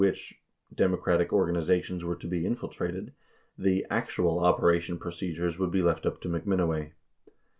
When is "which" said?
0.33-0.41